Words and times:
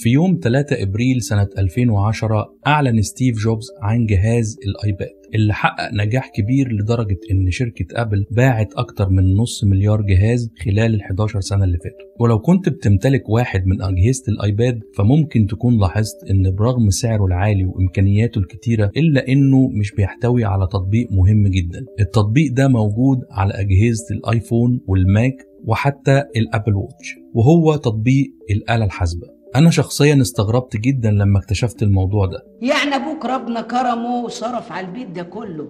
في 0.00 0.10
يوم 0.10 0.40
3 0.42 0.82
إبريل 0.82 1.22
سنة 1.22 1.48
2010 1.58 2.54
أعلن 2.66 3.02
ستيف 3.02 3.38
جوبز 3.38 3.66
عن 3.82 4.06
جهاز 4.06 4.56
الآيباد 4.66 5.08
اللي 5.34 5.54
حقق 5.54 5.90
نجاح 5.92 6.30
كبير 6.34 6.72
لدرجة 6.72 7.18
إن 7.30 7.50
شركة 7.50 7.86
أبل 7.92 8.26
باعت 8.30 8.74
أكتر 8.74 9.08
من 9.08 9.34
نص 9.34 9.64
مليار 9.64 10.02
جهاز 10.02 10.50
خلال 10.64 10.94
ال 10.94 11.02
11 11.02 11.40
سنة 11.40 11.64
اللي 11.64 11.78
فاتوا. 11.78 12.06
ولو 12.20 12.38
كنت 12.38 12.68
بتمتلك 12.68 13.28
واحد 13.28 13.66
من 13.66 13.82
أجهزة 13.82 14.22
الآيباد 14.28 14.80
فممكن 14.96 15.46
تكون 15.46 15.80
لاحظت 15.80 16.16
إن 16.30 16.54
برغم 16.54 16.90
سعره 16.90 17.24
العالي 17.24 17.64
وإمكانياته 17.64 18.38
الكتيرة 18.38 18.90
إلا 18.96 19.28
إنه 19.28 19.68
مش 19.68 19.92
بيحتوي 19.94 20.44
على 20.44 20.66
تطبيق 20.66 21.08
مهم 21.12 21.46
جدا. 21.46 21.84
التطبيق 22.00 22.52
ده 22.52 22.68
موجود 22.68 23.18
على 23.30 23.52
أجهزة 23.54 24.04
الآيفون 24.14 24.80
والماك 24.86 25.34
وحتى 25.64 26.22
الأبل 26.36 26.74
ووتش 26.74 27.14
وهو 27.34 27.76
تطبيق 27.76 28.26
الآلة 28.50 28.84
الحاسبة. 28.84 29.39
أنا 29.56 29.70
شخصيا 29.70 30.20
استغربت 30.20 30.76
جدا 30.76 31.10
لما 31.10 31.38
اكتشفت 31.38 31.82
الموضوع 31.82 32.26
ده. 32.26 32.38
يعني 32.62 32.96
أبوك 32.96 33.24
ربنا 33.24 33.60
كرمه 33.60 34.24
وصرف 34.24 34.72
على 34.72 34.86
البيت 34.86 35.10
ده 35.10 35.22
كله 35.22 35.68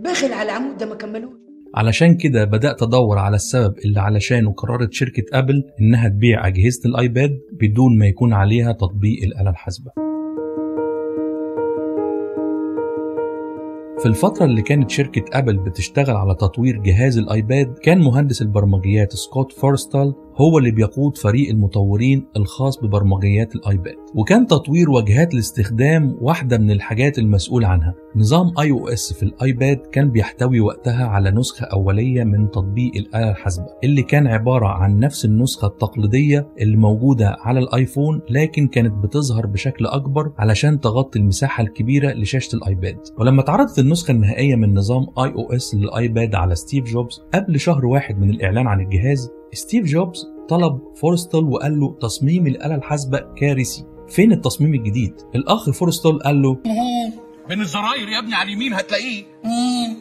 بخل 0.00 0.32
على 0.32 0.42
العمود 0.42 0.76
ده 0.78 0.86
ما 0.86 0.94
كملوش. 0.94 1.32
علشان 1.74 2.16
كده 2.16 2.44
بدأت 2.44 2.82
أدور 2.82 3.18
على 3.18 3.36
السبب 3.36 3.74
اللي 3.84 4.00
علشانه 4.00 4.52
قررت 4.52 4.92
شركة 4.92 5.24
أبل 5.32 5.62
إنها 5.80 6.08
تبيع 6.08 6.46
أجهزة 6.46 6.80
الآيباد 6.86 7.38
بدون 7.60 7.98
ما 7.98 8.06
يكون 8.06 8.32
عليها 8.32 8.72
تطبيق 8.72 9.22
الآلة 9.22 9.50
الحاسبة. 9.50 9.90
في 13.98 14.08
الفترة 14.08 14.44
اللي 14.44 14.62
كانت 14.62 14.90
شركة 14.90 15.24
أبل 15.32 15.56
بتشتغل 15.58 16.16
على 16.16 16.34
تطوير 16.34 16.76
جهاز 16.76 17.18
الآيباد 17.18 17.78
كان 17.82 17.98
مهندس 17.98 18.42
البرمجيات 18.42 19.12
سكوت 19.12 19.52
فورستال 19.52 20.14
هو 20.36 20.58
اللي 20.58 20.70
بيقود 20.70 21.16
فريق 21.16 21.50
المطورين 21.50 22.26
الخاص 22.36 22.78
ببرمجيات 22.78 23.54
الآيباد. 23.54 23.94
وكان 24.14 24.46
تطوير 24.46 24.90
واجهات 24.90 25.34
الاستخدام 25.34 26.16
واحدة 26.20 26.58
من 26.58 26.70
الحاجات 26.70 27.18
المسؤول 27.18 27.64
عنها. 27.64 27.94
نظام 28.16 28.52
آي 28.58 28.70
أو 28.70 28.88
إس 28.88 29.12
في 29.12 29.22
الآيباد 29.22 29.76
كان 29.92 30.10
بيحتوي 30.10 30.60
وقتها 30.60 31.06
على 31.06 31.30
نسخة 31.30 31.64
أولية 31.64 32.24
من 32.24 32.50
تطبيق 32.50 32.92
الآلة 32.96 33.30
الحاسبة 33.30 33.66
اللي 33.84 34.02
كان 34.02 34.26
عبارة 34.26 34.66
عن 34.66 34.98
نفس 34.98 35.24
النسخة 35.24 35.66
التقليدية 35.66 36.48
اللي 36.60 36.76
موجودة 36.76 37.36
على 37.40 37.60
الآيفون 37.60 38.20
لكن 38.30 38.66
كانت 38.66 38.92
بتظهر 39.04 39.46
بشكل 39.46 39.86
أكبر 39.86 40.32
علشان 40.38 40.80
تغطي 40.80 41.18
المساحة 41.18 41.62
الكبيرة 41.62 42.12
لشاشة 42.12 42.56
الآيباد. 42.56 42.96
ولما 43.18 43.40
اتعرضت 43.42 43.78
النسخة 43.78 44.12
النهائية 44.12 44.56
من 44.56 44.74
نظام 44.74 45.06
آي 45.18 45.32
أو 45.32 45.52
إس 45.52 45.74
للآيباد 45.74 46.34
على 46.34 46.54
ستيف 46.54 46.84
جوبز 46.84 47.20
قبل 47.34 47.60
شهر 47.60 47.86
واحد 47.86 48.18
من 48.18 48.30
الإعلان 48.30 48.66
عن 48.66 48.80
الجهاز 48.80 49.30
ستيف 49.54 49.84
جوبز 49.84 50.26
طلب 50.48 50.80
فورستل 50.96 51.44
وقال 51.44 51.80
له 51.80 51.96
تصميم 52.00 52.46
الآلة 52.46 52.74
الحاسبة 52.74 53.18
كارثي. 53.36 53.84
فين 54.08 54.32
التصميم 54.32 54.74
الجديد؟ 54.74 55.14
الأخ 55.34 55.70
فورستل 55.70 56.18
قال 56.18 56.42
له 56.42 56.58
بين 57.48 57.60
الزراير 57.60 58.08
يا 58.08 58.18
ابني 58.18 58.34
على 58.34 58.48
اليمين 58.48 58.74
هتلاقيه. 58.74 59.22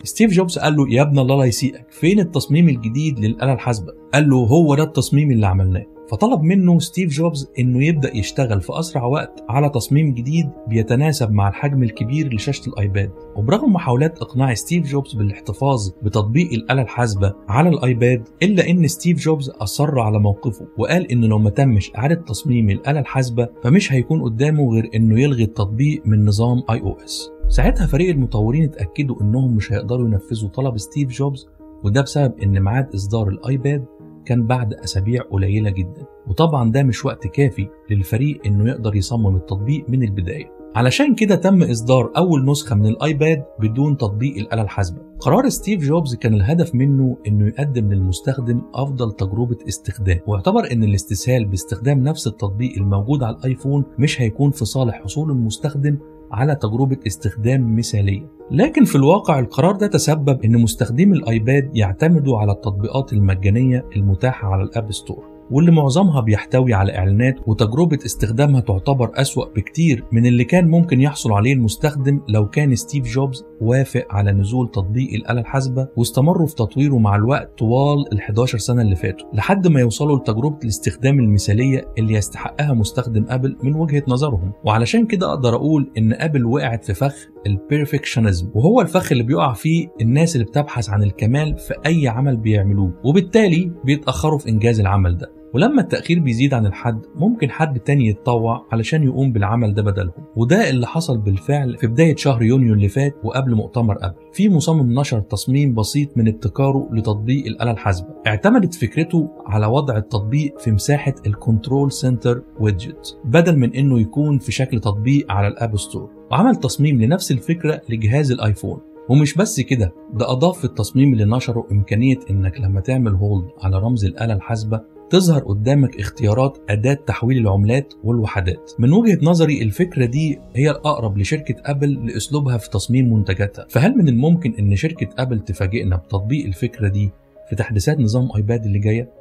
ستيف 0.04 0.32
جوبز 0.32 0.60
قال 0.60 0.76
له 0.76 0.90
يا 0.90 1.02
ابن 1.02 1.20
الله 1.20 1.38
لا 1.38 1.46
يسيئك. 1.46 1.86
فين 1.92 2.20
التصميم 2.20 2.70
الجديد 2.70 3.20
للآلة 3.20 3.54
الحاسبة؟ 3.54 3.94
قال 4.14 4.30
له 4.30 4.38
هو 4.38 4.76
ده 4.76 4.84
التصميم 4.84 5.32
اللي 5.32 5.48
عملناه. 5.48 5.86
فطلب 6.12 6.42
منه 6.42 6.80
ستيف 6.80 7.09
جوبز 7.12 7.52
إنه 7.59 7.86
يبدأ 7.86 8.17
يشتغل 8.17 8.62
في 8.62 8.80
أسرع 8.80 9.04
وقت 9.04 9.44
على 9.50 9.70
تصميم 9.70 10.14
جديد 10.14 10.50
بيتناسب 10.67 11.31
مع 11.31 11.48
الحجم 11.48 11.84
الكبير 11.84 12.34
لشاشة 12.34 12.70
الآيباد. 12.70 13.12
وبرغم 13.36 13.73
محاولات 13.73 14.17
إقناع 14.17 14.54
ستيف 14.54 14.88
جوبز 14.88 15.14
بالاحتفاظ 15.14 15.89
بتطبيق 16.04 16.54
الآلة 16.54 16.82
الحاسبة 16.82 17.34
على 17.50 17.70
الآيباد 17.70 18.28
إلا 18.44 18.70
إن 18.70 18.88
ستيف 18.88 19.17
جوبز 19.17 19.50
أصر 19.50 20.00
على 20.00 20.20
موقفه 20.20 20.67
وقال 20.78 21.12
إنه 21.12 21.28
لو 21.28 21.39
ما 21.39 21.50
تمش 21.50 21.92
إعادة 21.98 22.16
تصميم 22.16 22.70
الآلة 22.70 23.00
الحاسبة 23.00 23.48
فمش 23.64 23.94
هيكون 23.94 24.22
قدامه 24.22 24.73
غير 24.73 24.89
إنه 24.95 25.22
يلغي 25.22 25.44
التطبيق 25.44 26.02
من 26.06 26.26
نظام 26.26 26.64
iOS. 26.70 27.30
ساعتها 27.48 27.88
فريق 27.88 28.09
المطورين 28.09 28.64
اتأكدوا 28.64 29.22
إنهم 29.22 29.56
مش 29.56 29.73
هيقدروا 29.73 30.08
ينفذوا 30.08 30.50
طلب 30.50 30.78
ستيف 30.78 31.09
جوبز 31.09 31.48
وده 31.83 32.02
بسبب 32.02 32.39
إن 32.39 32.60
ميعاد 32.64 32.93
إصدار 32.95 33.28
الآيباد 33.28 33.86
كان 34.26 34.48
بعد 34.48 34.73
أسابيع 34.73 35.21
قليلة 35.21 35.70
جدا. 35.70 36.05
وطبعا 36.27 36.71
ده 36.71 36.83
مش 36.83 37.05
وقت 37.05 37.27
كافي 37.27 37.67
للفريق 37.89 38.42
إنه 38.45 38.70
يقدر 38.70 38.95
يصمم 38.95 39.36
التطبيق 39.36 39.86
من 39.89 40.04
البداية. 40.04 40.61
علشان 40.76 41.15
كده 41.15 41.36
تم 41.36 41.64
إصدار 41.64 42.11
أول 42.17 42.45
نسخة 42.45 42.76
من 42.76 42.86
الآيباد 42.86 43.43
بدون 43.60 43.98
تطبيق 43.98 44.37
الآلة 44.37 44.61
الحاسبة. 44.61 45.02
قرار 45.20 45.49
ستيف 45.49 45.81
جوبز 45.81 46.15
كان 46.15 46.33
الهدف 46.33 46.76
منه 46.76 47.17
إنه 47.27 47.48
يقدم 47.48 47.93
للمستخدم 47.93 48.61
أفضل 48.73 49.11
تجربة 49.11 49.58
استخدام. 49.67 50.20
واعتبر 50.27 50.71
إن 50.71 50.83
الاستسهال 50.83 51.45
باستخدام 51.45 52.04
نفس 52.04 52.27
التطبيق 52.27 52.71
الموجود 52.77 53.23
على 53.23 53.36
الآيفون 53.36 53.83
مش 53.99 54.21
هيكون 54.21 54.52
في 54.52 54.65
صالح 54.65 55.04
حصول 55.04 55.31
المستخدم 55.31 55.98
على 56.31 56.55
تجربة 56.55 56.97
استخدام 57.08 57.75
مثالية. 57.75 58.27
لكن 58.52 58.86
في 58.86 58.95
الواقع 58.95 59.39
القرار 59.39 59.75
ده 59.75 59.87
تسبب 59.87 60.43
إن 60.45 60.61
مستخدمي 60.61 61.17
الآيباد 61.17 61.69
يعتمدوا 61.73 62.37
على 62.37 62.52
التطبيقات 62.52 63.14
المجانية 63.14 63.86
المتاحة 63.95 64.47
على 64.47 64.64
App 64.64 64.92
Store. 64.92 65.23
واللي 65.52 65.72
معظمها 65.72 66.22
بيحتوي 66.22 66.73
على 66.73 66.98
إعلانات 66.98 67.36
وتجربة 67.48 68.00
استخدامها 68.06 68.60
تعتبر 68.60 69.12
أسوأ 69.16 69.45
بكتير 69.56 70.04
من 70.12 70.26
اللي 70.26 70.44
كان 70.44 70.67
ممكن 70.67 71.02
يحصل 71.02 71.32
عليه 71.32 71.54
المستخدم 71.54 72.22
لو 72.30 72.50
كان 72.50 72.76
ستيف 72.76 73.06
جوبز 73.06 73.45
وافق 73.61 74.06
على 74.10 74.32
نزول 74.32 74.72
تطبيق 74.72 75.14
الآلة 75.14 75.42
الحاسبة 75.42 75.88
واستمروا 75.98 76.48
في 76.48 76.56
تطويره 76.56 76.98
مع 76.98 77.16
الوقت 77.16 77.58
طوال 77.60 78.14
ال 78.14 78.20
11 78.20 78.58
سنة 78.58 78.82
اللي 78.82 78.95
فاتوا 78.95 79.28
لحد 79.34 79.67
ما 79.67 79.80
يوصلوا 79.80 80.17
لتجربة 80.17 80.58
الاستخدام 80.64 81.20
المثالية 81.20 81.88
اللي 81.98 82.14
يستحقها 82.14 82.73
مستخدم 82.73 83.26
أبل 83.30 83.58
من 83.64 83.76
وجهة 83.76 84.04
نظرهم. 84.08 84.52
وعلشان 84.66 85.06
كده 85.06 85.30
أقدر 85.30 85.56
أقول 85.56 85.92
إن 85.98 86.14
أبل 86.14 86.45
وقعت 86.45 86.86
في 86.86 86.94
فخ 86.94 87.16
ال 87.48 87.55
perfectionism 87.55 88.49
وهو 88.56 88.82
الفخ 88.82 89.11
اللي 89.11 89.23
بيقع 89.23 89.54
فيه 89.54 89.88
الناس 90.02 90.36
اللي 90.36 90.45
بتبحث 90.45 90.90
عن 90.90 91.04
الكمال 91.04 91.58
في 91.58 91.73
أي 91.86 92.08
عمل 92.08 92.38
بيعملوه 92.38 92.94
وبالتالي 93.04 93.72
بيتأخروا 93.86 94.40
في 94.40 94.50
إنجاز 94.50 94.80
العمل 94.80 95.17
ده. 95.17 95.41
ولما 95.54 95.82
التأخير 95.82 96.20
بيزيد 96.20 96.54
عن 96.54 96.66
الحد 96.66 97.02
ممكن 97.16 97.50
حد 97.50 97.80
تاني 97.80 98.08
يتطوع 98.08 98.66
علشان 98.72 99.04
يقوم 99.04 99.32
بالعمل 99.32 99.73
ده 99.73 99.82
بدلهم 99.82 100.26
وده 100.36 100.70
اللي 100.70 100.88
حصل 100.88 101.17
بالفعل 101.17 101.78
في 101.78 101.88
بداية 101.88 102.16
شهر 102.16 102.44
يونيو 102.44 102.73
اللي 102.73 102.88
فات 102.88 103.16
وقبل 103.23 103.56
مؤتمر 103.56 103.98
أبل. 104.02 104.16
في 104.34 104.50
مصمم 104.50 105.00
نشر 105.00 105.20
تصميم 105.20 105.73
بسيط 105.73 106.17
من 106.17 106.28
ابتكاره 106.28 106.90
لتطبيق 106.92 107.45
الآلة 107.45 107.72
الحاسبة. 107.72 108.08
اعتمدت 108.28 108.73
فكرته 108.73 109.30
على 109.45 109.66
وضع 109.66 109.98
التطبيق 109.98 110.60
في 110.60 110.72
مساحة 110.72 111.16
ال 111.26 111.34
control 111.34 111.92
center 111.92 112.44
widget 112.60 113.17
بدل 113.26 113.58
من 113.58 113.76
إنه 113.76 114.00
يكون 114.00 114.40
في 114.40 114.52
شكل 114.52 114.80
تطبيق 114.80 115.32
على 115.32 115.48
ال 115.48 115.55
App 115.55 115.77
Store 115.77 116.10
وعمل 116.32 116.56
تصميم 116.56 117.02
لنفس 117.02 117.32
الفكرة 117.32 117.82
لجهاز 117.90 118.32
الايفون 118.32 118.80
ومش 119.10 119.36
بس 119.36 119.60
كده 119.60 119.94
ده 120.14 120.32
أضاف 120.32 120.58
في 120.58 120.66
التصميم 120.66 121.14
اللي 121.14 121.26
نشره 121.26 121.67
إمكانية 121.72 122.20
إنك 122.30 122.61
لما 122.61 122.82
تعمل 122.82 123.16
hold 123.16 123.49
على 123.61 123.78
رمز 123.80 124.06
الآلة 124.06 124.34
الحاسبة 124.34 124.82
تظهر 125.11 125.44
قدامك 125.44 125.99
اختيارات 125.99 126.58
أداة 126.70 126.94
تحويل 126.94 127.38
العملات 127.38 127.94
والوحدات. 128.04 128.72
من 128.80 128.94
وجهة 128.94 129.18
نظري 129.22 129.62
الفكرة 129.62 130.06
دي 130.06 130.39
هي 130.56 130.72
الأقرب 130.72 131.18
لشركة 131.18 131.56
أبل 131.66 132.06
لأسلوبها 132.07 132.57
في 132.57 132.69
تصميم 132.69 133.13
منتجاتها. 133.13 133.66
فهل 133.69 133.98
من 133.98 134.07
الممكن 134.07 134.54
أن 134.60 134.75
شركة 134.75 135.07
أبل 135.18 135.39
تفاجئنا 135.39 135.95
بتطبيق 135.95 136.45
الفكرة 136.45 136.88
دي 136.88 137.12
في 137.50 137.56
تحديثات 137.56 138.00
نظام 138.00 138.30
آيباد 138.36 138.66
اللي 138.66 138.80
جاية؟ 138.80 139.20